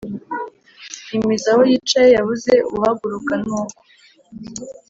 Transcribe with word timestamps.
imizi 1.15 1.47
aho 1.51 1.61
yicaye, 1.69 2.09
yabuze 2.15 2.53
ubuhaguruka 2.67 3.33
nuko 3.43 3.79